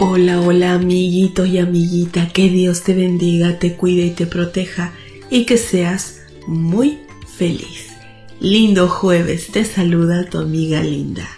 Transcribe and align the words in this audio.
Hola, 0.00 0.40
hola 0.40 0.72
amiguito 0.72 1.46
y 1.46 1.58
amiguita, 1.58 2.28
que 2.28 2.50
Dios 2.50 2.82
te 2.82 2.94
bendiga, 2.94 3.60
te 3.60 3.76
cuide 3.76 4.06
y 4.06 4.10
te 4.10 4.26
proteja 4.26 4.92
y 5.30 5.46
que 5.46 5.56
seas 5.56 6.22
muy 6.48 6.98
feliz. 7.38 7.90
Lindo 8.40 8.88
jueves, 8.88 9.52
te 9.52 9.64
saluda 9.64 10.28
tu 10.28 10.38
amiga 10.38 10.82
Linda. 10.82 11.28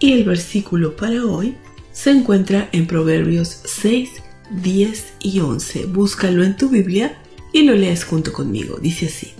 Y 0.00 0.12
el 0.12 0.24
versículo 0.24 0.96
para 0.96 1.24
hoy 1.24 1.54
se 1.92 2.10
encuentra 2.10 2.68
en 2.72 2.88
Proverbios 2.88 3.60
6, 3.64 4.10
10 4.60 5.12
y 5.20 5.38
11. 5.38 5.86
Búscalo 5.86 6.42
en 6.42 6.56
tu 6.56 6.68
Biblia 6.68 7.16
y 7.52 7.62
lo 7.62 7.76
lees 7.76 8.04
junto 8.04 8.32
conmigo. 8.32 8.78
Dice 8.80 9.06
así. 9.06 9.34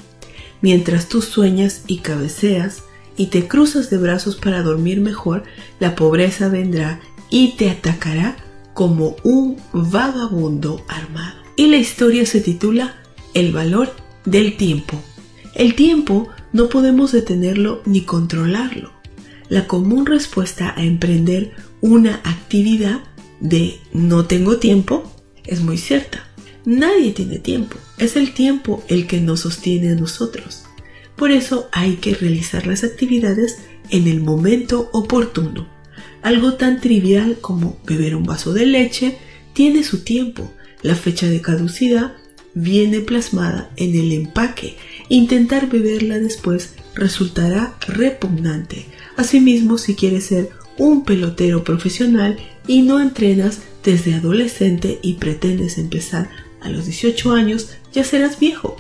Mientras 0.61 1.09
tú 1.09 1.23
sueñas 1.23 1.83
y 1.89 1.99
cabeceas 1.99 2.85
y 3.17 3.27
te 3.27 3.49
cruzas 3.49 3.91
de 3.91 3.99
brazos 3.99 4.37
para 4.37 4.63
dormir 4.63 5.01
mejor, 5.01 5.43
la 5.81 5.97
pobreza 5.97 6.49
vendrá 6.49 7.01
y 7.31 7.57
te 7.57 7.69
atacará 7.69 8.37
como 8.81 9.15
un 9.25 9.59
vagabundo 9.75 10.83
armado. 10.89 11.37
Y 11.55 11.67
la 11.67 11.77
historia 11.77 12.25
se 12.25 12.41
titula 12.41 12.97
El 13.35 13.53
valor 13.53 13.95
del 14.25 14.57
tiempo. 14.57 14.99
El 15.55 15.75
tiempo 15.75 16.31
no 16.55 16.71
podemos 16.71 17.13
detenerlo 17.13 17.83
ni 17.85 18.07
controlarlo. 18.07 18.91
La 19.51 19.67
común 19.67 20.07
respuesta 20.07 20.73
a 20.75 20.83
emprender 20.83 21.53
una 21.83 22.23
actividad 22.25 23.01
de 23.41 23.79
no 23.93 24.25
tengo 24.25 24.57
tiempo 24.57 25.13
es 25.45 25.61
muy 25.61 25.77
cierta. 25.77 26.27
Nadie 26.65 27.13
tiene 27.13 27.39
tiempo. 27.39 27.77
Es 27.99 28.17
el 28.17 28.33
tiempo 28.33 28.83
el 28.89 29.07
que 29.07 29.21
nos 29.21 29.41
sostiene 29.41 29.91
a 29.91 29.95
nosotros. 29.95 30.65
Por 31.17 31.33
eso 31.33 31.69
hay 31.73 31.97
que 31.97 32.15
realizar 32.15 32.67
las 32.67 32.83
actividades 32.83 33.59
en 33.91 34.09
el 34.09 34.23
momento 34.23 34.89
oportuno. 34.95 35.69
Algo 36.23 36.55
tan 36.55 36.81
trivial 36.81 37.39
como 37.41 37.79
beber 37.87 38.15
un 38.15 38.25
vaso 38.25 38.53
de 38.53 38.67
leche 38.67 39.19
tiene 39.53 39.85
su 39.85 40.05
tiempo. 40.05 40.53
La 40.83 40.95
fecha 40.95 41.27
de 41.27 41.41
caducidad 41.41 42.13
viene 42.55 43.01
plasmada 43.01 43.71
en 43.77 43.95
el 43.95 44.13
empaque. 44.13 44.77
Intentar 45.09 45.69
beberla 45.69 46.19
después 46.19 46.75
resultará 46.95 47.77
repugnante. 47.87 48.87
Asimismo, 49.17 49.79
si 49.79 49.95
quieres 49.95 50.25
ser 50.25 50.51
un 50.79 51.05
pelotero 51.05 51.65
profesional 51.65 52.39
y 52.67 52.83
no 52.83 53.01
entrenas 53.01 53.61
desde 53.85 54.15
adolescente 54.15 54.99
y 55.03 55.15
pretendes 55.15 55.79
empezar 55.79 56.31
a 56.61 56.69
los 56.71 56.87
18 56.87 57.33
años, 57.33 57.71
ya 57.93 58.05
serás 58.05 58.39
viejo. 58.39 58.77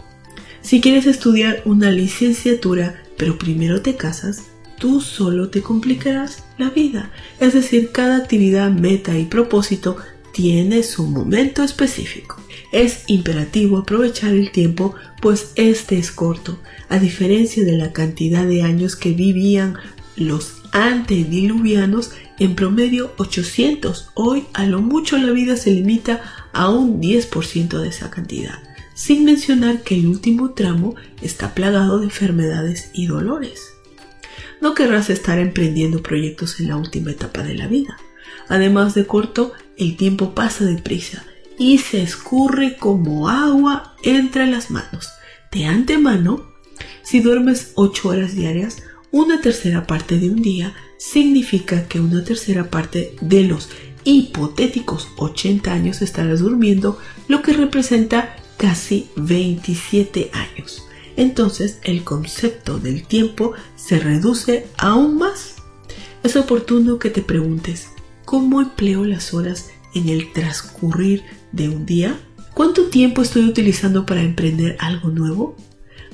Si 0.62 0.80
quieres 0.80 1.06
estudiar 1.06 1.62
una 1.64 1.90
licenciatura, 1.90 3.02
pero 3.16 3.38
primero 3.38 3.80
te 3.80 3.96
casas, 3.96 4.44
tú 4.80 5.00
solo 5.00 5.50
te 5.50 5.62
complicarás 5.62 6.42
la 6.58 6.70
vida. 6.70 7.12
Es 7.38 7.52
decir, 7.52 7.92
cada 7.92 8.16
actividad, 8.16 8.72
meta 8.72 9.16
y 9.16 9.26
propósito 9.26 9.96
tiene 10.32 10.82
su 10.82 11.06
momento 11.06 11.62
específico. 11.62 12.36
Es 12.72 13.04
imperativo 13.06 13.78
aprovechar 13.78 14.32
el 14.32 14.50
tiempo, 14.50 14.94
pues 15.20 15.52
este 15.54 15.98
es 15.98 16.10
corto, 16.10 16.58
a 16.88 16.98
diferencia 16.98 17.62
de 17.62 17.76
la 17.76 17.92
cantidad 17.92 18.46
de 18.46 18.62
años 18.62 18.96
que 18.96 19.12
vivían 19.12 19.76
los 20.16 20.62
antediluvianos, 20.72 22.12
en 22.38 22.54
promedio 22.54 23.12
800. 23.18 24.10
Hoy 24.14 24.44
a 24.54 24.64
lo 24.64 24.80
mucho 24.80 25.18
la 25.18 25.30
vida 25.32 25.56
se 25.56 25.72
limita 25.72 26.22
a 26.52 26.70
un 26.70 27.02
10% 27.02 27.78
de 27.78 27.88
esa 27.88 28.08
cantidad, 28.08 28.60
sin 28.94 29.24
mencionar 29.24 29.82
que 29.82 29.96
el 29.96 30.06
último 30.06 30.50
tramo 30.50 30.94
está 31.20 31.54
plagado 31.54 31.98
de 31.98 32.06
enfermedades 32.06 32.90
y 32.94 33.06
dolores. 33.06 33.79
No 34.60 34.74
querrás 34.74 35.10
estar 35.10 35.38
emprendiendo 35.38 36.02
proyectos 36.02 36.60
en 36.60 36.68
la 36.68 36.76
última 36.76 37.10
etapa 37.10 37.42
de 37.42 37.54
la 37.54 37.66
vida. 37.66 37.96
Además 38.48 38.94
de 38.94 39.06
corto, 39.06 39.52
el 39.76 39.96
tiempo 39.96 40.34
pasa 40.34 40.64
deprisa 40.64 41.24
y 41.58 41.78
se 41.78 42.02
escurre 42.02 42.76
como 42.76 43.28
agua 43.28 43.94
entre 44.02 44.46
las 44.46 44.70
manos. 44.70 45.08
De 45.52 45.66
antemano, 45.66 46.50
si 47.02 47.20
duermes 47.20 47.72
8 47.74 48.08
horas 48.08 48.34
diarias, 48.34 48.82
una 49.10 49.40
tercera 49.40 49.86
parte 49.86 50.18
de 50.18 50.30
un 50.30 50.42
día 50.42 50.74
significa 50.98 51.88
que 51.88 52.00
una 52.00 52.22
tercera 52.22 52.70
parte 52.70 53.16
de 53.20 53.44
los 53.44 53.68
hipotéticos 54.04 55.08
80 55.16 55.72
años 55.72 56.02
estarás 56.02 56.40
durmiendo, 56.40 56.98
lo 57.28 57.42
que 57.42 57.52
representa 57.52 58.36
casi 58.56 59.10
27 59.16 60.30
años. 60.32 60.84
Entonces 61.20 61.80
el 61.84 62.02
concepto 62.02 62.78
del 62.78 63.06
tiempo 63.06 63.52
se 63.76 63.98
reduce 63.98 64.66
aún 64.78 65.18
más. 65.18 65.56
Es 66.22 66.34
oportuno 66.34 66.98
que 66.98 67.10
te 67.10 67.20
preguntes, 67.20 67.90
¿cómo 68.24 68.62
empleo 68.62 69.04
las 69.04 69.34
horas 69.34 69.68
en 69.94 70.08
el 70.08 70.32
transcurrir 70.32 71.22
de 71.52 71.68
un 71.68 71.84
día? 71.84 72.18
¿Cuánto 72.54 72.84
tiempo 72.84 73.20
estoy 73.20 73.44
utilizando 73.44 74.06
para 74.06 74.22
emprender 74.22 74.78
algo 74.78 75.10
nuevo? 75.10 75.56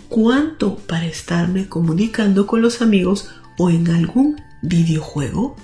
¿Cuánto 0.08 0.76
para 0.76 1.06
estarme 1.06 1.68
comunicando 1.68 2.48
con 2.48 2.60
los 2.60 2.82
amigos 2.82 3.30
o 3.58 3.70
en 3.70 3.88
algún 3.90 4.42
videojuego? 4.62 5.54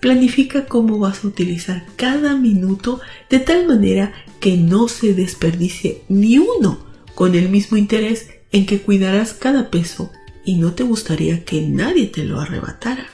Planifica 0.00 0.64
cómo 0.64 0.98
vas 0.98 1.22
a 1.22 1.28
utilizar 1.28 1.84
cada 1.96 2.34
minuto 2.34 3.02
de 3.28 3.40
tal 3.40 3.66
manera 3.66 4.14
que 4.40 4.56
no 4.56 4.88
se 4.88 5.12
desperdicie 5.12 6.02
ni 6.08 6.38
uno 6.38 6.86
con 7.16 7.34
el 7.34 7.48
mismo 7.48 7.78
interés 7.78 8.28
en 8.52 8.66
que 8.66 8.82
cuidarás 8.82 9.32
cada 9.32 9.70
peso 9.70 10.12
y 10.44 10.56
no 10.56 10.74
te 10.74 10.84
gustaría 10.84 11.44
que 11.46 11.62
nadie 11.62 12.06
te 12.06 12.24
lo 12.24 12.40
arrebatara. 12.40 13.06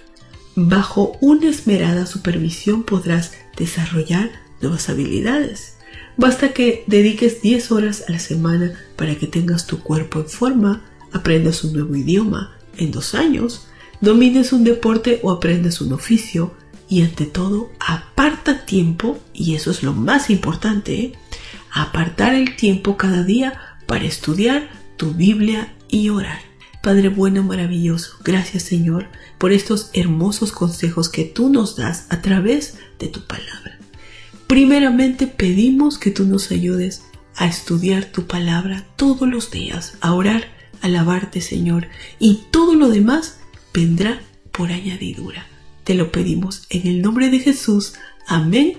Bajo 0.57 1.17
una 1.21 1.49
esmerada 1.49 2.05
supervisión 2.05 2.83
podrás 2.83 3.33
desarrollar 3.57 4.33
nuevas 4.61 4.89
habilidades. 4.89 5.77
Basta 6.17 6.53
que 6.53 6.83
dediques 6.89 7.43
10 7.43 7.71
horas 7.71 8.05
a 8.09 8.13
la 8.13 8.19
semana 8.19 8.75
para 8.97 9.15
que 9.15 9.29
tengas 9.29 9.69
tu 9.69 9.79
cuerpo 9.79 10.19
en 10.19 10.29
forma, 10.29 10.85
aprendas 11.13 11.63
un 11.63 11.75
nuevo 11.75 11.95
idioma 11.95 12.57
en 12.77 12.91
dos 12.91 13.15
años, 13.15 13.69
domines 14.01 14.53
un 14.53 14.65
deporte 14.65 15.21
o 15.23 15.31
aprendas 15.31 15.81
un 15.81 15.93
oficio 15.93 16.55
y 16.89 17.03
ante 17.03 17.25
todo 17.25 17.71
aparta 17.79 18.67
tiempo, 18.67 19.21
y 19.33 19.55
eso 19.55 19.71
es 19.71 19.85
lo 19.85 19.93
más 19.93 20.29
importante, 20.29 20.95
¿eh? 20.95 21.13
apartar 21.73 22.35
el 22.35 22.57
tiempo 22.57 22.97
cada 22.97 23.23
día 23.23 23.72
para 23.93 24.07
estudiar 24.07 24.71
tu 24.97 25.13
Biblia 25.13 25.75
y 25.91 26.09
orar. 26.09 26.41
Padre 26.83 27.11
bueno, 27.11 27.43
maravilloso, 27.43 28.17
gracias 28.25 28.63
Señor 28.63 29.09
por 29.37 29.53
estos 29.53 29.91
hermosos 29.93 30.51
consejos 30.51 31.11
que 31.11 31.25
tú 31.25 31.51
nos 31.51 31.77
das 31.77 32.07
a 32.09 32.23
través 32.23 32.79
de 32.99 33.09
tu 33.09 33.27
palabra. 33.27 33.79
Primeramente 34.47 35.27
pedimos 35.27 35.99
que 35.99 36.11
tú 36.11 36.25
nos 36.25 36.51
ayudes 36.53 37.03
a 37.37 37.47
estudiar 37.47 38.07
tu 38.07 38.27
palabra 38.27 38.87
todos 38.97 39.29
los 39.29 39.51
días, 39.51 39.99
a 40.01 40.15
orar, 40.15 40.47
a 40.81 40.87
alabarte 40.87 41.43
Señor, 41.43 41.89
y 42.19 42.45
todo 42.51 42.75
lo 42.75 42.89
demás 42.89 43.41
vendrá 43.75 44.23
por 44.53 44.73
añadidura. 44.73 45.47
Te 45.85 45.93
lo 45.93 46.11
pedimos 46.11 46.63
en 46.71 46.87
el 46.87 47.03
nombre 47.03 47.29
de 47.29 47.41
Jesús. 47.41 47.93
Amén 48.27 48.79